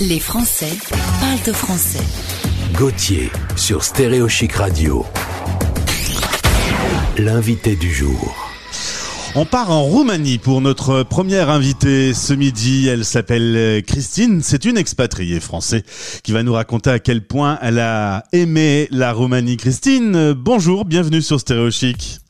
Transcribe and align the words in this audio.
Les 0.00 0.18
Français 0.18 0.78
parlent 1.20 1.42
de 1.46 1.52
français. 1.52 2.02
Gauthier 2.72 3.30
sur 3.54 3.84
Stéréo 3.84 4.28
Chic 4.28 4.54
Radio. 4.54 5.04
L'invité 7.18 7.76
du 7.76 7.92
jour. 7.92 8.34
On 9.34 9.44
part 9.44 9.70
en 9.70 9.82
Roumanie 9.82 10.38
pour 10.38 10.62
notre 10.62 11.02
première 11.02 11.50
invitée 11.50 12.14
ce 12.14 12.32
midi. 12.32 12.88
Elle 12.88 13.04
s'appelle 13.04 13.82
Christine. 13.86 14.40
C'est 14.42 14.64
une 14.64 14.78
expatriée 14.78 15.38
française 15.38 15.82
qui 16.22 16.32
va 16.32 16.42
nous 16.42 16.54
raconter 16.54 16.88
à 16.88 16.98
quel 16.98 17.26
point 17.26 17.58
elle 17.60 17.78
a 17.78 18.24
aimé 18.32 18.88
la 18.90 19.12
Roumanie. 19.12 19.58
Christine, 19.58 20.32
bonjour, 20.32 20.86
bienvenue 20.86 21.20
sur 21.20 21.38
Stéréo 21.38 21.70
Chic. 21.70 22.20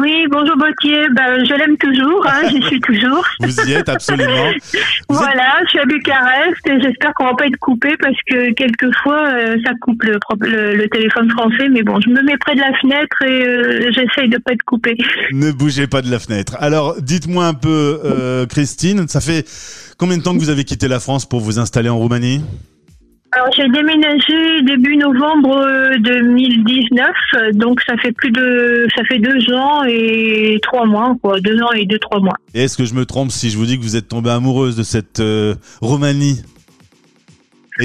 Oui, 0.00 0.26
bonjour 0.30 0.56
Gauthier. 0.56 1.08
Ben, 1.14 1.44
je 1.44 1.54
l'aime 1.54 1.76
toujours, 1.78 2.26
hein, 2.26 2.48
j'y 2.50 2.62
suis 2.62 2.80
toujours. 2.80 3.24
Vous 3.40 3.68
y 3.68 3.72
êtes 3.72 3.88
absolument. 3.88 4.50
Vous 5.08 5.16
voilà, 5.16 5.54
je 5.64 5.70
suis 5.70 5.78
à 5.78 5.84
Bucarest 5.84 6.66
et 6.66 6.80
j'espère 6.80 7.14
qu'on 7.14 7.24
va 7.24 7.34
pas 7.34 7.46
être 7.46 7.58
coupé 7.58 7.96
parce 8.00 8.16
que 8.28 8.52
quelquefois 8.52 9.28
euh, 9.28 9.56
ça 9.64 9.72
coupe 9.80 10.02
le, 10.02 10.18
le, 10.40 10.74
le, 10.74 10.88
téléphone 10.88 11.30
français. 11.30 11.68
Mais 11.70 11.82
bon, 11.82 12.00
je 12.00 12.10
me 12.10 12.22
mets 12.22 12.36
près 12.36 12.54
de 12.54 12.60
la 12.60 12.72
fenêtre 12.80 13.22
et 13.22 13.46
euh, 13.46 13.90
j'essaye 13.92 14.28
de 14.28 14.38
pas 14.38 14.52
être 14.52 14.64
coupé. 14.64 14.96
Ne 15.32 15.52
bougez 15.52 15.86
pas 15.86 16.02
de 16.02 16.10
la 16.10 16.18
fenêtre. 16.18 16.56
Alors, 16.60 17.00
dites-moi 17.00 17.46
un 17.46 17.54
peu, 17.54 18.00
euh, 18.04 18.46
Christine, 18.46 19.06
ça 19.08 19.20
fait 19.20 19.46
combien 19.98 20.16
de 20.18 20.22
temps 20.22 20.34
que 20.34 20.38
vous 20.38 20.50
avez 20.50 20.64
quitté 20.64 20.88
la 20.88 21.00
France 21.00 21.26
pour 21.26 21.40
vous 21.40 21.58
installer 21.58 21.88
en 21.88 21.98
Roumanie? 21.98 22.42
Alors 23.36 23.50
j'ai 23.54 23.68
déménagé 23.68 24.62
début 24.62 24.96
novembre 24.96 25.62
2019, 25.98 27.52
donc 27.52 27.80
ça 27.86 27.94
fait 27.98 28.12
plus 28.12 28.30
de 28.30 28.86
ça 28.96 29.04
fait 29.04 29.18
deux 29.18 29.52
ans 29.54 29.84
et 29.84 30.58
trois 30.62 30.86
mois 30.86 31.14
quoi, 31.22 31.38
deux 31.40 31.60
ans 31.60 31.72
et 31.72 31.84
deux 31.84 31.98
trois 31.98 32.20
mois. 32.20 32.36
Est-ce 32.54 32.78
que 32.78 32.86
je 32.86 32.94
me 32.94 33.04
trompe 33.04 33.30
si 33.30 33.50
je 33.50 33.58
vous 33.58 33.66
dis 33.66 33.78
que 33.78 33.82
vous 33.82 33.96
êtes 33.96 34.08
tombée 34.08 34.30
amoureuse 34.30 34.74
de 34.76 34.82
cette 34.82 35.20
euh, 35.20 35.54
Roumanie? 35.82 36.42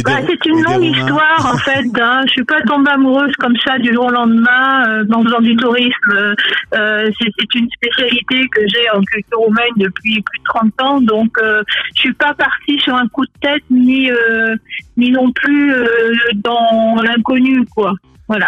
Bah, 0.04 0.20
c'est 0.26 0.46
une 0.46 0.62
longue 0.64 0.84
histoire 0.84 1.52
en 1.54 1.58
fait. 1.58 1.86
Hein. 2.02 2.24
Je 2.26 2.32
suis 2.32 2.44
pas 2.44 2.62
tombée 2.62 2.90
amoureuse 2.92 3.34
comme 3.38 3.56
ça 3.66 3.78
du 3.78 3.94
jour 3.94 4.06
au 4.06 4.10
lendemain 4.10 4.88
euh, 4.88 5.06
en 5.14 5.24
faisant 5.24 5.42
du 5.42 5.56
tourisme. 5.56 6.36
Euh, 6.74 7.10
c'est 7.20 7.56
une 7.56 7.70
spécialité 7.70 8.48
que 8.50 8.62
j'ai 8.68 8.90
en 8.92 9.02
culture 9.02 9.40
roumaine 9.40 9.74
depuis 9.78 10.22
plus 10.22 10.40
de 10.40 10.44
30 10.46 10.82
ans, 10.82 11.02
donc 11.02 11.38
euh, 11.42 11.62
je 11.96 12.02
suis 12.02 12.14
pas 12.14 12.34
partie 12.34 12.80
sur 12.80 12.96
un 12.96 13.08
coup 13.10 13.26
de 13.26 13.32
tête 13.42 13.64
ni 13.70 14.10
euh, 14.10 14.56
ni 14.98 15.12
non 15.12 15.32
plus 15.32 15.74
euh, 15.74 16.16
dans 16.36 17.02
l'inconnu 17.04 17.66
quoi. 17.76 17.94
Voilà. 18.32 18.48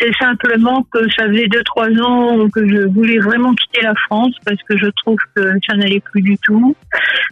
C'est 0.00 0.12
simplement 0.16 0.84
que 0.92 1.08
ça 1.16 1.28
faisait 1.28 1.46
deux 1.46 1.62
trois 1.62 1.88
ans 2.02 2.48
que 2.48 2.66
je 2.66 2.88
voulais 2.88 3.20
vraiment 3.20 3.54
quitter 3.54 3.80
la 3.80 3.94
France 4.06 4.34
parce 4.44 4.60
que 4.68 4.76
je 4.76 4.86
trouve 5.04 5.18
que 5.36 5.52
ça 5.68 5.76
n'allait 5.76 6.00
plus 6.00 6.20
du 6.20 6.36
tout. 6.38 6.74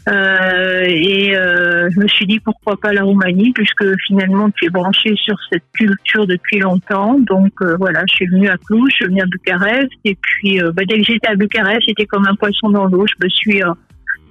Euh, 0.08 0.84
et 0.86 1.36
euh, 1.36 1.90
je 1.90 1.98
me 1.98 2.06
suis 2.06 2.24
dit 2.24 2.38
pourquoi 2.38 2.76
pas 2.76 2.92
la 2.92 3.02
Roumanie 3.02 3.52
puisque 3.52 3.84
finalement 4.06 4.48
tu 4.52 4.66
es 4.66 4.68
branché 4.68 5.16
sur 5.16 5.34
cette 5.50 5.64
culture 5.72 6.28
depuis 6.28 6.60
longtemps. 6.60 7.18
Donc 7.18 7.50
euh, 7.62 7.74
voilà, 7.76 8.04
je 8.08 8.14
suis 8.14 8.26
venue 8.28 8.48
à 8.48 8.56
Cluj, 8.58 8.90
je 8.90 8.94
suis 8.94 9.06
venue 9.06 9.22
à 9.22 9.26
Bucarest 9.26 9.90
et 10.04 10.16
puis 10.20 10.62
euh, 10.62 10.70
bah, 10.70 10.82
dès 10.86 10.98
que 10.98 11.04
j'étais 11.04 11.26
à 11.26 11.34
Bucarest, 11.34 11.80
j'étais 11.88 12.06
comme 12.06 12.28
un 12.28 12.36
poisson 12.36 12.70
dans 12.70 12.84
l'eau. 12.84 13.06
Je 13.08 13.26
me 13.26 13.28
suis 13.28 13.60
euh, 13.60 13.72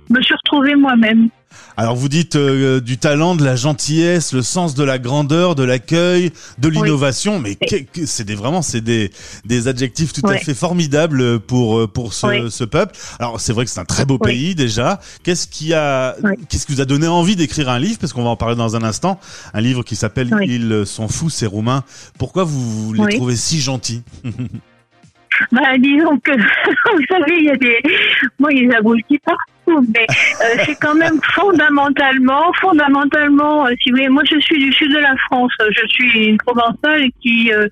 me 0.10 0.22
suis 0.22 0.36
retrouvée 0.36 0.76
moi-même. 0.76 1.30
Alors 1.76 1.96
vous 1.96 2.10
dites 2.10 2.36
euh, 2.36 2.82
du 2.82 2.98
talent, 2.98 3.36
de 3.36 3.46
la 3.46 3.56
gentillesse, 3.56 4.34
le 4.34 4.42
sens 4.42 4.74
de 4.74 4.84
la 4.84 4.98
grandeur, 4.98 5.56
de 5.56 5.64
l'accueil, 5.64 6.32
de 6.58 6.70
l'innovation, 6.70 7.40
mais 7.40 7.58
c'est 8.06 8.24
des 8.24 8.36
vraiment 8.36 8.62
c'est 8.62 8.82
des 8.82 9.12
des 9.46 9.68
adjectifs 9.68 10.12
tout 10.12 10.28
à 10.28 10.38
fait 10.38 10.56
formidables 10.56 11.40
pour 11.40 11.80
euh, 11.80 11.88
pour 11.88 12.14
ce, 12.14 12.50
ce 12.50 12.64
peuple. 12.64 12.96
Alors 13.20 13.40
c'est 13.40 13.54
vrai 13.54 13.66
que 13.66 13.72
c'est 13.72 13.80
un 13.80 13.86
très 13.86 14.06
beau 14.06 14.18
pays 14.18 14.56
déjà. 14.56 15.00
Qu'est-ce 15.24 15.48
qui 15.48 15.74
a 15.74 16.16
qu'est-ce 16.50 16.66
qui 16.66 16.74
vous 16.74 16.82
a 16.82 16.86
donné 16.86 17.08
envie 17.08 17.36
d'écrire 17.36 17.70
un 17.70 17.80
livre? 17.80 18.00
Parce 18.00 18.12
qu'on 18.12 18.24
va 18.24 18.30
en 18.30 18.38
parler 18.38 18.56
dans 18.56 18.76
un 18.76 18.84
instant, 18.84 19.20
un 19.54 19.62
livre 19.62 19.84
qui 19.84 19.96
s'appelle 19.96 20.30
Ils 20.48 20.86
sont 20.86 21.08
fous 21.08 21.30
ces 21.30 21.46
Roumains. 21.46 21.84
Pourquoi 22.18 22.44
vous 22.44 22.94
les 22.94 23.16
trouvez 23.16 23.36
si 23.36 23.60
gentils? 23.60 24.04
Bah, 25.52 25.78
disons 25.78 26.18
que, 26.20 26.32
vous 26.96 27.06
savez, 27.10 27.38
il 27.38 27.46
y 27.46 27.50
a 27.50 27.56
des, 27.58 27.82
moi, 28.40 28.52
ils 28.52 28.72
aboutit 28.74 29.20
partout, 29.20 29.42
mais 29.68 30.06
euh, 30.10 30.64
c'est 30.66 30.76
quand 30.80 30.96
même 30.96 31.20
fondamentalement, 31.34 32.52
fondamentalement, 32.60 33.66
euh, 33.66 33.72
si 33.82 33.90
vous 33.90 33.98
voulez, 33.98 34.10
moi, 34.10 34.24
je 34.30 34.40
suis 34.40 34.58
du 34.58 34.72
sud 34.72 34.94
de 34.94 35.00
la 35.00 35.16
France, 35.26 35.52
je 35.60 35.88
suis 35.88 36.26
une 36.26 36.38
provençale 36.38 37.06
qui, 37.22 37.52
euh, 37.52 37.68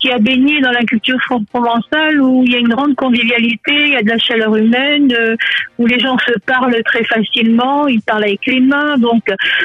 qui 0.00 0.10
a 0.10 0.18
baigné 0.18 0.60
dans 0.60 0.70
la 0.70 0.82
culture 0.82 1.18
provençale 1.52 2.20
où 2.20 2.42
il 2.44 2.52
y 2.52 2.54
a 2.54 2.58
une 2.58 2.68
grande 2.68 2.94
convivialité, 2.94 3.72
il 3.72 3.92
y 3.92 3.96
a 3.96 4.02
de 4.02 4.08
la 4.08 4.18
chaleur 4.18 4.54
humaine, 4.56 5.14
où 5.78 5.86
les 5.86 5.98
gens 5.98 6.16
se 6.18 6.38
parlent 6.46 6.82
très 6.84 7.04
facilement, 7.04 7.86
ils 7.86 8.00
parlent 8.00 8.24
avec 8.24 8.46
les 8.46 8.60
mains, 8.60 8.96
donc 8.96 9.22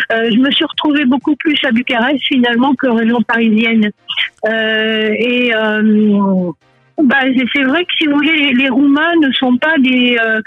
je 0.10 0.38
me 0.38 0.52
suis 0.52 0.66
retrouvée 0.66 1.06
beaucoup 1.06 1.36
plus 1.38 1.58
à 1.64 1.72
Bucarest 1.72 2.22
finalement 2.28 2.76
que 2.76 2.88
région 2.88 3.22
parisienne. 3.22 3.92
et 4.46 5.54
bah, 7.04 7.22
c'est 7.54 7.64
vrai 7.64 7.84
que 7.84 7.92
si 7.98 8.08
vous 8.08 8.16
voulez, 8.16 8.54
les, 8.54 8.70
Roumains 8.70 9.16
ne 9.22 9.32
sont 9.34 9.58
pas 9.58 9.78
des 9.80 10.18
euh, 10.22 10.42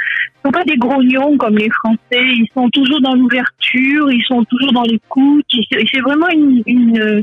sont 0.45 0.51
pas 0.51 0.65
des 0.65 0.77
grognons 0.77 1.37
comme 1.37 1.57
les 1.57 1.71
Français. 1.71 1.99
Ils 2.13 2.49
sont 2.55 2.71
toujours 2.71 3.01
dans 3.01 3.15
l'ouverture, 3.15 4.11
ils 4.11 4.25
sont 4.27 4.45
toujours 4.45 4.73
dans 4.73 4.83
l'écoute. 4.83 5.45
C'est 5.71 6.01
vraiment 6.01 6.29
une, 6.29 6.63
une, 6.67 7.23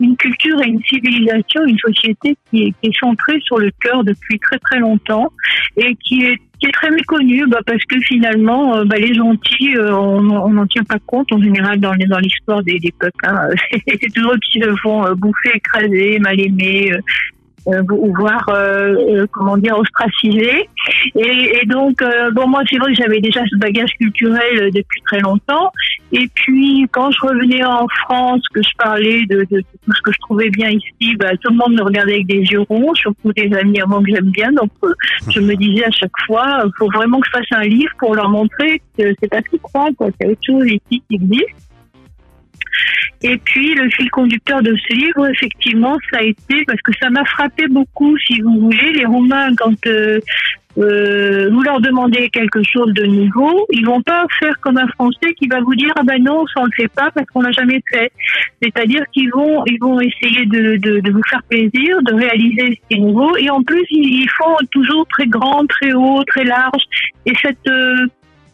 une 0.00 0.16
culture 0.16 0.60
et 0.62 0.68
une 0.68 0.82
civilisation, 0.82 1.64
une 1.66 1.78
société 1.78 2.36
qui 2.50 2.64
est, 2.64 2.74
qui 2.80 2.88
est 2.88 2.98
centrée 2.98 3.40
sur 3.40 3.58
le 3.58 3.70
cœur 3.80 4.04
depuis 4.04 4.38
très 4.40 4.58
très 4.58 4.78
longtemps 4.78 5.32
et 5.76 5.94
qui 5.96 6.24
est 6.24 6.38
qui 6.58 6.66
est 6.66 6.72
très 6.72 6.90
méconnue 6.90 7.46
bah, 7.48 7.60
parce 7.66 7.84
que 7.84 8.00
finalement 8.00 8.76
euh, 8.76 8.84
bah, 8.84 8.96
les 8.96 9.12
gentils 9.12 9.76
euh, 9.76 9.94
on 9.94 10.48
n'en 10.48 10.66
tient 10.66 10.84
pas 10.84 10.98
compte 11.04 11.30
en 11.30 11.40
général 11.40 11.78
dans 11.80 11.94
dans 12.08 12.18
l'histoire 12.18 12.62
des, 12.62 12.78
des 12.78 12.94
peuples 12.98 13.24
hein. 13.24 13.48
c'est 13.86 14.12
toujours 14.14 14.32
eux 14.32 14.38
qui 14.50 14.60
se 14.60 14.74
font 14.76 15.04
bouffer 15.16 15.54
écraser 15.54 16.18
mal 16.18 16.40
aimer 16.40 16.92
euh, 16.92 16.98
ou 17.66 18.14
voire 18.16 18.48
euh, 18.48 18.94
euh, 18.94 19.26
comment 19.32 19.56
dire 19.56 19.78
ostracisé. 19.78 20.68
Et, 21.14 21.60
et 21.62 21.66
donc 21.66 22.02
bon 22.32 22.46
moi 22.48 22.62
c'est 22.70 22.78
vrai 22.78 22.92
que 22.92 23.02
j'avais 23.02 23.20
déjà 23.20 23.42
ce 23.50 23.56
bagage 23.56 23.90
culturel 23.98 24.70
depuis 24.72 25.02
très 25.02 25.20
longtemps. 25.20 25.72
Et 26.12 26.28
puis 26.34 26.86
quand 26.92 27.10
je 27.10 27.18
revenais 27.22 27.64
en 27.64 27.86
France, 28.04 28.42
que 28.54 28.62
je 28.62 28.76
parlais 28.78 29.26
de, 29.26 29.46
de, 29.50 29.60
tout 29.60 29.92
ce 29.92 30.02
que 30.02 30.12
je 30.12 30.18
trouvais 30.20 30.50
bien 30.50 30.70
ici, 30.70 31.16
bah, 31.16 31.30
tout 31.42 31.50
le 31.50 31.56
monde 31.56 31.74
me 31.74 31.82
regardait 31.82 32.14
avec 32.14 32.26
des 32.26 32.42
yeux 32.42 32.60
ronds, 32.60 32.94
surtout 32.94 33.32
des 33.32 33.52
amis 33.54 33.80
à 33.80 33.86
moi 33.86 34.00
que 34.00 34.14
j'aime 34.14 34.30
bien. 34.30 34.52
Donc 34.52 34.70
je 35.28 35.40
me 35.40 35.54
disais 35.56 35.84
à 35.84 35.90
chaque 35.90 36.10
fois, 36.26 36.64
faut 36.78 36.90
vraiment 36.92 37.20
que 37.20 37.26
je 37.26 37.38
fasse 37.38 37.58
un 37.58 37.64
livre 37.64 37.92
pour 37.98 38.14
leur 38.14 38.28
montrer 38.28 38.80
que 38.96 39.14
c'est 39.20 39.28
pas 39.28 39.38
ce 39.38 39.50
qu'ils 39.50 39.60
croient, 39.60 39.90
quoi. 39.96 40.08
C'est 40.20 40.28
autre 40.28 40.40
chose 40.46 40.66
ici 40.66 41.02
qui 41.08 41.14
existe. 41.16 41.66
Et 43.22 43.38
puis 43.38 43.74
le 43.74 43.88
fil 43.90 44.10
conducteur 44.10 44.62
de 44.62 44.76
ce 44.76 44.94
livre, 44.94 45.26
effectivement, 45.28 45.96
ça 46.10 46.18
a 46.18 46.22
été 46.22 46.64
parce 46.66 46.80
que 46.82 46.92
ça 47.00 47.10
m'a 47.10 47.24
frappé 47.24 47.66
beaucoup, 47.68 48.16
si 48.18 48.40
vous 48.40 48.60
voulez, 48.60 48.92
les 48.92 49.06
Romains 49.06 49.54
quand 49.56 49.86
euh, 49.86 50.20
euh, 50.78 51.48
vous 51.50 51.62
leur 51.62 51.80
demandez 51.80 52.28
quelque 52.28 52.62
chose 52.62 52.92
de 52.92 53.06
nouveau, 53.06 53.66
ils 53.70 53.86
vont 53.86 54.02
pas 54.02 54.26
faire 54.38 54.58
comme 54.60 54.76
un 54.76 54.86
Français 54.88 55.32
qui 55.38 55.48
va 55.48 55.60
vous 55.60 55.74
dire 55.74 55.90
ah 55.96 56.02
ben 56.04 56.22
non, 56.22 56.46
ça 56.48 56.60
on 56.60 56.66
le 56.66 56.70
fait 56.76 56.88
pas 56.88 57.10
parce 57.14 57.26
qu'on 57.30 57.40
l'a 57.40 57.52
jamais 57.52 57.80
fait. 57.90 58.12
C'est-à-dire 58.62 59.02
qu'ils 59.12 59.30
vont 59.30 59.64
ils 59.64 59.78
vont 59.80 59.98
essayer 60.00 60.44
de, 60.44 60.76
de, 60.76 61.00
de, 61.00 61.10
vous 61.10 61.22
faire 61.30 61.42
plaisir, 61.48 62.02
de 62.02 62.14
réaliser 62.14 62.78
ce 62.78 62.94
qui 62.94 63.00
nouveau 63.00 63.36
et 63.38 63.48
en 63.48 63.62
plus 63.62 63.86
ils, 63.90 64.28
font 64.36 64.56
toujours 64.70 65.06
très 65.08 65.26
grand, 65.26 65.64
très 65.66 65.94
haut, 65.94 66.22
très 66.24 66.44
large 66.44 66.82
et 67.24 67.32
cette 67.40 67.66
euh, 67.68 68.06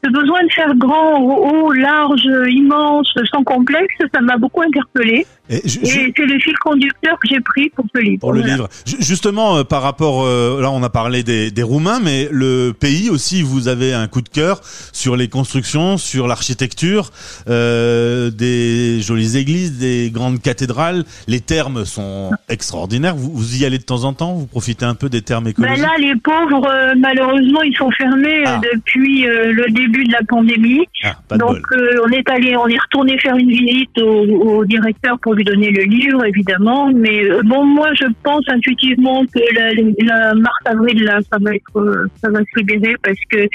ce 0.04 0.10
besoin 0.10 0.42
de 0.44 0.52
faire 0.52 0.74
grand, 0.74 1.20
haut, 1.20 1.72
large, 1.72 2.28
immense, 2.48 3.12
sans 3.30 3.44
complexe, 3.44 3.94
ça 4.12 4.20
m'a 4.20 4.36
beaucoup 4.36 4.62
interpellé. 4.62 5.26
Et, 5.52 5.60
c'est 5.68 6.18
le 6.18 6.38
fil 6.38 6.56
conducteur 6.58 7.18
que 7.20 7.28
j'ai 7.28 7.40
pris 7.40 7.68
pour 7.70 7.84
ce 7.94 8.00
livre. 8.00 8.20
Pour 8.20 8.32
le 8.32 8.40
livre. 8.40 8.68
Justement, 8.86 9.58
euh, 9.58 9.64
par 9.64 9.82
rapport, 9.82 10.24
euh, 10.24 10.62
là 10.62 10.70
on 10.70 10.82
a 10.82 10.88
parlé 10.88 11.22
des, 11.22 11.50
des, 11.50 11.62
Roumains, 11.62 12.00
mais 12.00 12.28
le 12.30 12.72
pays 12.72 13.10
aussi, 13.10 13.42
vous 13.42 13.68
avez 13.68 13.92
un 13.92 14.08
coup 14.08 14.22
de 14.22 14.28
cœur 14.28 14.60
sur 14.92 15.14
les 15.14 15.28
constructions, 15.28 15.98
sur 15.98 16.26
l'architecture, 16.26 17.10
euh, 17.48 18.30
des 18.30 19.00
jolies 19.00 19.36
églises, 19.36 19.78
des 19.78 20.10
grandes 20.10 20.40
cathédrales. 20.40 21.04
Les 21.28 21.40
termes 21.40 21.84
sont 21.84 22.30
extraordinaires. 22.48 23.14
Vous, 23.14 23.30
vous, 23.30 23.62
y 23.62 23.66
allez 23.66 23.78
de 23.78 23.84
temps 23.84 24.04
en 24.04 24.14
temps? 24.14 24.32
Vous 24.32 24.46
profitez 24.46 24.86
un 24.86 24.94
peu 24.94 25.08
des 25.08 25.22
termes 25.22 25.48
écologiques 25.48 25.76
ben 25.76 25.82
Là, 25.82 25.92
les 25.98 26.16
pauvres, 26.16 26.66
euh, 26.66 26.94
malheureusement, 26.98 27.62
ils 27.62 27.76
sont 27.76 27.90
fermés 27.90 28.42
ah. 28.46 28.60
depuis 28.72 29.22
le 29.22 29.70
début 29.70 30.04
de 30.04 30.12
la 30.12 30.22
pandémie. 30.26 30.86
Ah, 31.04 31.36
Donc, 31.36 31.58
on 32.04 32.10
est 32.10 32.28
allé, 32.30 32.56
on 32.56 32.66
est 32.68 32.78
retourné 32.78 33.18
faire 33.18 33.36
une 33.36 33.50
visite 33.50 33.98
au, 33.98 34.58
au 34.58 34.64
directeur 34.64 35.18
pour 35.20 35.34
lui 35.34 35.41
donner 35.44 35.70
le 35.70 35.82
livre, 35.84 36.24
évidemment. 36.24 36.90
Mais 36.94 37.24
euh, 37.24 37.42
bon, 37.44 37.64
moi, 37.64 37.90
je 37.94 38.06
pense 38.22 38.42
intuitivement 38.48 39.24
que 39.26 39.40
la, 39.54 40.34
mars-avril, 40.34 41.04
là, 41.04 41.20
ça 41.30 41.38
va 41.40 41.54
être, 41.54 41.76
euh, 41.76 42.06
ça 42.22 42.30
va 42.30 42.40
se 42.40 42.58
libérer 42.58 42.94
parce 43.02 43.18
que 43.30 43.48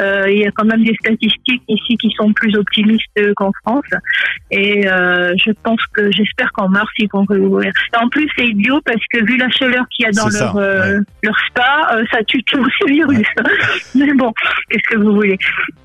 euh, 0.00 0.30
il 0.30 0.38
y 0.38 0.46
a 0.46 0.50
quand 0.52 0.64
même 0.64 0.84
des 0.84 0.94
statistiques 0.94 1.62
ici 1.68 1.96
qui 1.96 2.10
sont 2.16 2.32
plus 2.32 2.56
optimistes 2.56 3.06
qu'en 3.36 3.50
France. 3.64 3.84
Et 4.50 4.82
je 4.82 5.52
pense 5.62 5.80
que, 5.94 6.10
j'espère 6.10 6.50
qu'en 6.52 6.68
mars, 6.68 6.90
ils 6.98 7.08
vont 7.12 7.24
réouvrir. 7.24 7.72
En 8.00 8.08
plus, 8.08 8.28
c'est 8.36 8.46
idiot 8.46 8.80
parce 8.84 9.02
que 9.12 9.24
vu 9.24 9.36
la 9.36 9.50
chaleur 9.50 9.84
qu'il 9.90 10.06
y 10.06 10.08
a 10.08 10.12
dans 10.12 10.28
leur, 10.28 10.54
leur 11.22 11.38
spa, 11.48 12.02
ça 12.10 12.22
tue 12.24 12.42
tout 12.44 12.64
ce 12.80 12.88
virus. 12.88 13.26
Mais 13.94 14.12
bon, 14.14 14.32
qu'est-ce 14.70 14.94
que 14.94 15.02
vous 15.02 15.14
voulez? 15.14 15.38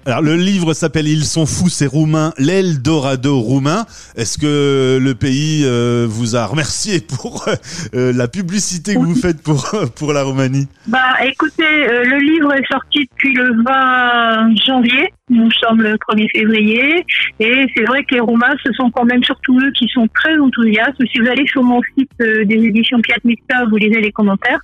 Alors 0.06 0.22
le 0.22 0.36
livre 0.36 0.74
s'appelle 0.74 1.08
Ils 1.08 1.24
sont 1.24 1.46
fous, 1.46 1.70
c'est 1.70 1.88
roumain, 1.88 2.34
l'Eldorado 2.38 3.40
roumain. 3.40 3.86
Est-ce 4.18 4.38
que 4.38 5.00
le 5.02 5.16
pays 5.16 5.43
euh, 5.64 6.06
vous 6.10 6.36
a 6.36 6.46
remercié 6.46 7.00
pour 7.02 7.46
euh, 7.94 8.14
la 8.14 8.28
publicité 8.28 8.94
que 8.96 9.00
vous 9.00 9.16
faites 9.16 9.42
pour 9.42 9.76
pour 9.96 10.14
la 10.14 10.24
Roumanie 10.24 10.68
Bah 10.88 11.00
écoutez, 11.24 11.64
euh, 11.64 12.04
le 12.04 12.20
livre 12.20 12.54
est 12.54 12.68
sorti 12.72 13.08
depuis 13.12 13.34
le 13.34 13.64
20 13.64 14.56
janvier. 14.66 15.14
Nous 15.34 15.52
sommes 15.52 15.82
le 15.82 15.96
1er 15.96 16.28
février 16.36 17.06
et 17.40 17.66
c'est 17.76 17.84
vrai 17.84 18.04
que 18.04 18.16
les 18.16 18.22
Roumains, 18.22 18.54
ce 18.64 18.72
sont 18.74 18.90
quand 18.92 19.06
même 19.06 19.24
surtout 19.24 19.60
eux 19.60 19.72
qui 19.72 19.88
sont 19.88 20.08
très 20.14 20.38
enthousiastes. 20.38 21.02
Si 21.12 21.20
vous 21.20 21.28
allez 21.28 21.46
sur 21.48 21.64
mon 21.64 21.82
site 21.98 22.12
des 22.20 22.66
éditions 22.66 23.00
Piat 23.02 23.18
Mixta, 23.24 23.66
vous 23.70 23.78
lisez 23.78 24.02
les 24.02 24.12
commentaires, 24.12 24.60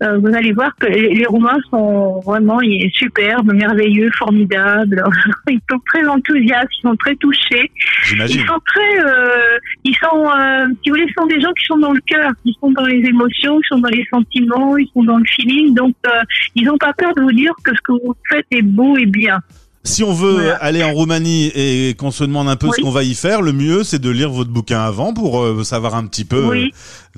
vous 0.00 0.34
allez 0.34 0.52
voir 0.52 0.74
que 0.78 0.86
les, 0.86 1.26
Roumains 1.26 1.58
sont 1.70 2.20
vraiment 2.20 2.60
superbes, 2.92 3.52
merveilleux, 3.52 4.10
formidables. 4.18 5.02
Ils 5.48 5.60
sont 5.70 5.78
très 5.86 6.06
enthousiastes, 6.06 6.68
ils 6.78 6.82
sont 6.82 6.96
très 6.96 7.14
touchés. 7.16 7.70
Ils 8.12 8.46
sont 8.46 8.60
très, 8.66 9.00
euh, 9.00 9.58
ils 9.84 9.94
sont, 9.96 10.28
euh, 10.28 10.66
si 10.82 10.90
vous 10.90 10.96
voulez, 10.96 11.06
sont 11.16 11.26
des 11.26 11.40
gens 11.40 11.52
qui 11.52 11.64
sont 11.64 11.78
dans 11.78 11.92
le 11.92 12.00
cœur, 12.00 12.32
ils 12.44 12.54
sont 12.60 12.70
dans 12.70 12.84
les 12.84 12.98
émotions, 12.98 13.58
ils 13.60 13.66
sont 13.68 13.78
dans 13.78 13.88
les 13.88 14.06
sentiments, 14.10 14.76
ils 14.76 14.88
sont 14.92 15.04
dans 15.04 15.18
le 15.18 15.24
feeling. 15.24 15.74
Donc, 15.74 15.94
euh, 16.06 16.22
ils 16.54 16.64
n'ont 16.64 16.78
pas 16.78 16.92
peur 16.92 17.12
de 17.14 17.22
vous 17.22 17.32
dire 17.32 17.52
que 17.64 17.72
ce 17.74 17.80
que 17.82 17.92
vous 17.92 18.14
faites 18.28 18.46
est 18.50 18.62
beau 18.62 18.96
et 18.96 19.06
bien. 19.06 19.40
Si 19.86 20.04
on 20.04 20.12
veut 20.12 20.52
aller 20.60 20.82
en 20.82 20.92
Roumanie 20.92 21.50
et 21.54 21.94
qu'on 21.94 22.10
se 22.10 22.24
demande 22.24 22.48
un 22.48 22.56
peu 22.56 22.68
ce 22.76 22.82
qu'on 22.82 22.90
va 22.90 23.04
y 23.04 23.14
faire, 23.14 23.40
le 23.40 23.52
mieux 23.52 23.84
c'est 23.84 24.00
de 24.00 24.10
lire 24.10 24.30
votre 24.30 24.50
bouquin 24.50 24.80
avant 24.80 25.14
pour 25.14 25.64
savoir 25.64 25.94
un 25.94 26.06
petit 26.06 26.24
peu 26.24 26.68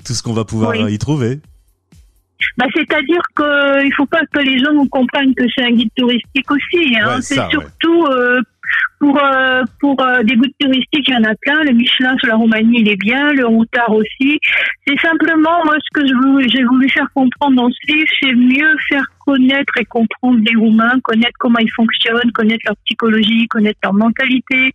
tout 0.04 0.12
ce 0.12 0.22
qu'on 0.22 0.34
va 0.34 0.44
pouvoir 0.44 0.76
y 0.88 0.98
trouver. 0.98 1.40
Bah, 2.56 2.66
c'est-à-dire 2.74 3.22
qu'il 3.36 3.88
ne 3.88 3.94
faut 3.94 4.06
pas 4.06 4.22
que 4.32 4.40
les 4.40 4.58
gens 4.58 4.86
comprennent 4.90 5.34
que 5.34 5.44
c'est 5.54 5.64
un 5.64 5.70
guide 5.70 5.90
touristique 5.96 6.50
aussi. 6.50 6.96
Hein. 6.96 7.20
c'est 7.20 7.40
surtout 7.50 8.06
euh, 8.06 8.40
pour 9.00 9.18
euh, 9.22 9.62
pour 9.80 10.00
euh, 10.00 10.22
des 10.22 10.36
guides 10.36 10.54
touristiques, 10.60 11.08
il 11.08 11.14
y 11.14 11.16
en 11.16 11.24
a 11.24 11.34
plein. 11.40 11.62
Le 11.64 11.72
Michelin 11.72 12.16
sur 12.18 12.28
la 12.28 12.36
Roumanie, 12.36 12.80
il 12.80 12.88
est 12.88 12.96
bien. 12.96 13.32
Le 13.32 13.46
Routard 13.46 13.92
aussi. 13.92 14.38
C'est 14.86 14.98
simplement, 15.00 15.64
moi, 15.64 15.76
ce 15.82 16.00
que 16.00 16.06
j'ai 16.48 16.64
voulu 16.64 16.88
faire 16.90 17.08
comprendre 17.14 17.56
dans 17.56 17.70
ce 17.70 17.92
livre, 17.92 18.08
c'est 18.22 18.34
mieux 18.34 18.76
faire 18.88 19.04
connaître 19.28 19.76
et 19.78 19.84
comprendre 19.84 20.38
les 20.40 20.56
Roumains, 20.56 20.98
connaître 21.02 21.36
comment 21.38 21.58
ils 21.58 21.70
fonctionnent, 21.72 22.32
connaître 22.32 22.62
leur 22.66 22.76
psychologie, 22.86 23.46
connaître 23.48 23.78
leur 23.82 23.92
mentalité, 23.92 24.70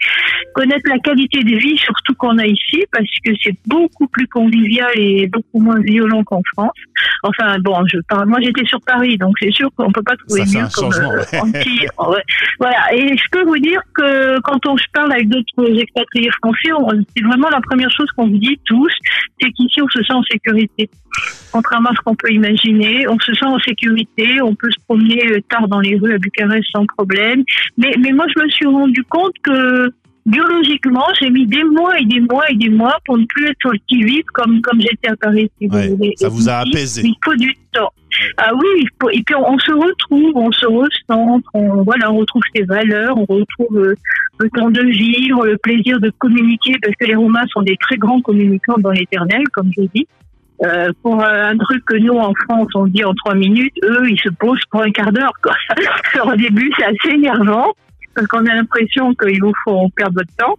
connaître 0.54 0.88
la 0.88 1.00
qualité 1.00 1.44
de 1.44 1.58
vie, 1.58 1.76
surtout 1.78 2.14
qu'on 2.14 2.38
a 2.38 2.46
ici, 2.46 2.86
parce 2.92 3.10
que 3.26 3.32
c'est 3.42 3.56
beaucoup 3.66 4.08
plus 4.08 4.28
convivial 4.28 4.92
et 4.96 5.28
beaucoup 5.28 5.60
moins 5.60 5.80
violent 5.80 6.24
qu'en 6.24 6.42
France. 6.54 6.78
Enfin, 7.24 7.58
bon, 7.62 7.84
je 7.92 7.98
parle, 8.08 8.28
moi 8.28 8.40
j'étais 8.42 8.66
sur 8.66 8.80
Paris, 8.82 9.18
donc 9.18 9.34
c'est 9.42 9.52
sûr 9.52 9.70
qu'on 9.76 9.92
peut 9.92 10.04
pas 10.04 10.16
trouver 10.18 10.44
mieux 10.46 10.68
comme 10.76 10.94
euh, 10.94 12.20
Voilà. 12.60 12.94
Et 12.94 13.18
je 13.18 13.24
peux 13.32 13.44
vous 13.46 13.58
dire 13.58 13.82
que 13.96 14.40
quand 14.42 14.60
on 14.68 14.78
se 14.78 14.86
parle 14.94 15.14
avec 15.14 15.30
d'autres 15.30 15.80
expatriés 15.82 16.30
français, 16.44 16.70
c'est 17.16 17.24
vraiment 17.24 17.50
la 17.50 17.62
première 17.62 17.90
chose 17.90 18.08
qu'on 18.16 18.28
vous 18.28 18.38
dit 18.38 18.60
tous, 18.66 18.94
c'est 19.42 19.50
qu'ici 19.52 19.82
on 19.82 19.88
se 19.88 20.04
sent 20.04 20.14
en 20.14 20.24
sécurité. 20.24 20.90
Contrairement 21.52 21.90
à 21.90 21.96
ce 21.96 22.02
qu'on 22.02 22.16
peut 22.16 22.32
imaginer, 22.32 23.08
on 23.08 23.20
se 23.20 23.34
sent 23.34 23.46
en 23.46 23.60
sécurité, 23.60 24.42
on 24.44 24.56
peut 24.56 24.72
se 24.72 24.84
promener 24.88 25.22
euh, 25.32 25.40
tard 25.50 25.68
dans 25.68 25.80
les 25.80 25.98
rues 25.98 26.14
à 26.14 26.18
Bucarest 26.18 26.68
sans 26.72 26.86
problème. 26.86 27.44
Mais, 27.78 27.94
mais 28.00 28.12
moi, 28.12 28.26
je 28.36 28.44
me 28.44 28.50
suis 28.50 28.68
rendu 28.68 29.04
compte 29.10 29.34
que 29.44 29.92
biologiquement, 30.26 31.06
j'ai 31.20 31.30
mis 31.30 31.46
des 31.46 31.64
mois 31.64 32.00
et 32.00 32.06
des 32.06 32.22
mois 32.22 32.50
et 32.50 32.56
des 32.56 32.70
mois 32.70 32.98
pour 33.06 33.18
ne 33.18 33.26
plus 33.26 33.48
être 33.48 33.58
sur 33.62 33.72
le 33.72 33.80
qui 33.88 34.24
comme, 34.34 34.62
comme 34.62 34.80
j'étais 34.80 35.10
à 35.10 35.16
Paris. 35.16 35.50
ça 36.16 36.30
vous 36.30 36.50
a 36.50 36.60
apaisé. 36.60 37.02
Il 37.06 37.16
faut 37.24 37.36
du 37.36 37.54
temps. 37.72 37.92
Ah 38.38 38.52
oui, 38.54 38.86
et 39.12 39.24
puis 39.24 39.36
on, 39.36 39.58
se 39.58 39.72
retrouve, 39.72 40.32
on 40.36 40.52
se 40.52 40.68
recentre, 40.68 41.50
on, 41.56 41.84
voilà, 41.84 42.12
on 42.12 42.18
retrouve 42.18 42.44
ses 42.56 42.62
valeurs, 42.62 43.18
on 43.18 43.26
retrouve 43.26 43.78
euh, 43.80 43.96
le 44.40 44.50
temps 44.52 44.70
de 44.70 44.84
vivre, 44.84 45.46
le 45.46 45.58
plaisir 45.58 46.00
de 46.00 46.12
communiquer, 46.20 46.76
parce 46.82 46.94
que 46.96 47.06
les 47.06 47.16
Romains 47.16 47.46
sont 47.52 47.64
des 47.64 47.76
très 47.78 47.98
grands 47.98 48.22
communicants 48.22 48.78
dans 48.78 48.92
l'éternel, 48.92 49.42
comme 49.52 49.72
je 49.76 49.84
dis. 49.96 50.08
Euh, 50.62 50.92
pour 51.02 51.24
un 51.24 51.58
truc 51.58 51.84
que 51.86 51.98
nous 51.98 52.14
en 52.14 52.34
France 52.46 52.68
on 52.76 52.86
dit 52.86 53.04
en 53.04 53.14
trois 53.14 53.36
minutes, 53.36 53.74
eux 53.84 54.10
ils 54.10 54.20
se 54.20 54.30
posent 54.30 54.64
pour 54.70 54.82
un 54.82 54.92
quart 54.92 55.12
d'heure. 55.12 55.34
Au 56.26 56.36
début 56.36 56.72
c'est 56.78 56.86
assez 56.86 57.16
énervant 57.16 57.74
parce 58.16 58.28
qu'on 58.28 58.46
a 58.46 58.56
l'impression 58.56 59.14
qu'il 59.16 59.42
vous 59.42 59.54
faut 59.64 59.90
perdre 59.96 60.16
votre 60.16 60.36
temps. 60.38 60.56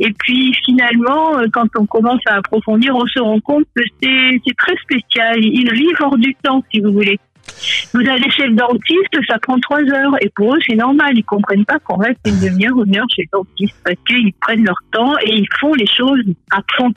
Et 0.00 0.12
puis 0.12 0.54
finalement, 0.64 1.38
euh, 1.38 1.46
quand 1.52 1.68
on 1.78 1.86
commence 1.86 2.20
à 2.26 2.36
approfondir, 2.36 2.94
on 2.96 3.06
se 3.06 3.20
rend 3.20 3.40
compte 3.40 3.64
que 3.76 3.82
c'est 4.02 4.40
très 4.56 4.76
spécial. 4.76 5.44
Ils 5.44 5.72
vivent 5.72 5.96
hors 6.00 6.16
du 6.16 6.34
temps, 6.42 6.62
si 6.72 6.80
vous 6.80 6.92
voulez. 6.92 7.18
Vous 7.92 8.00
allez 8.00 8.30
chez 8.30 8.46
le 8.46 8.54
dentiste, 8.54 9.16
ça 9.28 9.38
prend 9.38 9.58
trois 9.60 9.82
heures. 9.82 10.14
Et 10.22 10.30
pour 10.34 10.54
eux, 10.54 10.58
c'est 10.66 10.76
normal. 10.76 11.12
Ils 11.16 11.24
comprennent 11.24 11.64
pas 11.64 11.78
qu'on 11.78 11.96
reste 11.96 12.20
une 12.26 12.40
demi-heure, 12.40 12.82
une 12.84 12.96
heure 12.96 13.06
chez 13.14 13.22
le 13.22 13.38
dentiste 13.38 13.74
parce 13.84 13.96
qu'ils 14.06 14.32
prennent 14.40 14.64
leur 14.64 14.78
temps 14.92 15.14
et 15.24 15.36
ils 15.36 15.48
font 15.60 15.74
les 15.74 15.86
choses 15.86 16.22
à 16.52 16.60
fond. 16.76 16.92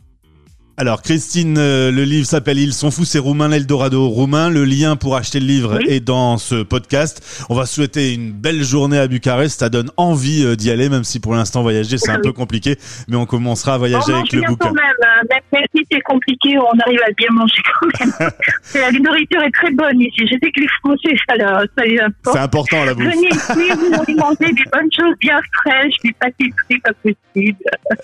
Alors 0.79 1.01
Christine, 1.01 1.57
euh, 1.57 1.91
le 1.91 2.03
livre 2.03 2.27
s'appelle 2.27 2.59
Ils 2.59 2.71
sont 2.71 2.91
fous, 2.91 3.03
c'est 3.03 3.17
roumain, 3.17 3.47
l'Eldorado 3.47 4.07
roumain. 4.09 4.51
Le 4.51 4.63
lien 4.63 4.95
pour 4.95 5.15
acheter 5.15 5.39
le 5.39 5.47
livre 5.47 5.79
est 5.89 6.01
dans 6.01 6.37
ce 6.37 6.61
podcast. 6.61 7.47
On 7.49 7.55
va 7.55 7.65
souhaiter 7.65 8.13
une 8.13 8.31
belle 8.31 8.61
journée 8.61 8.99
à 8.99 9.07
Bucarest. 9.07 9.59
Ça 9.59 9.69
donne 9.69 9.89
envie 9.97 10.45
euh, 10.45 10.55
d'y 10.55 10.69
aller, 10.69 10.87
même 10.87 11.03
si 11.03 11.19
pour 11.19 11.33
l'instant 11.33 11.63
voyager 11.63 11.97
c'est 11.97 12.11
un 12.11 12.19
peu 12.19 12.31
compliqué, 12.31 12.75
mais 13.07 13.15
on 13.15 13.25
commencera 13.25 13.73
à 13.73 13.77
voyager 13.79 14.13
avec 14.13 14.31
le 14.31 14.41
bouquin. 14.41 14.67
Quand 14.67 14.73
même, 14.75 14.83
hein. 15.01 15.37
même 15.51 15.63
si 15.75 15.83
c'est 15.91 16.01
compliqué, 16.01 16.59
on 16.59 16.79
arrive 16.79 16.99
à 17.07 17.11
bien 17.17 17.29
manger 17.31 17.63
quand 17.79 17.87
même. 17.99 18.31
la 18.75 18.91
nourriture 18.91 19.41
est 19.41 19.55
très 19.55 19.71
bonne 19.71 19.99
ici. 19.99 20.27
Je 20.27 20.33
sais 20.33 20.51
que 20.51 20.61
les 20.61 20.67
Français, 20.83 21.15
ça, 21.27 21.65
ça 21.75 21.85
les 21.85 21.99
importe. 21.99 22.37
C'est 22.37 22.43
important 22.43 22.85
la 22.85 22.93
bouffe. 22.93 23.03
Venez 23.03 23.29
ici, 23.29 23.71
vous 23.79 23.99
alimentez 23.99 24.53
des 24.53 24.69
bonnes 24.71 24.91
choses 24.95 25.15
bien 25.21 25.39
fraîches, 25.53 25.95
des 26.03 26.13
pâtisseries 26.19 26.81
pas 26.83 26.93
possible. 27.01 27.57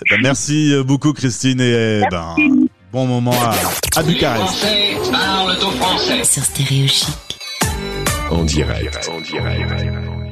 Ben, 0.09 0.21
merci 0.23 0.73
beaucoup 0.83 1.13
Christine 1.13 1.61
et 1.61 2.01
ben 2.09 2.35
bon 2.93 3.07
moment 3.07 3.33
à, 3.33 3.99
à 3.99 4.03
Bucarest. 4.03 4.65
Sur 6.23 6.43
Stéréo 6.43 6.87
Chic. 6.87 7.39
En 8.29 8.43
direct. 8.43 9.09
En 9.11 9.19
direct. 9.19 10.22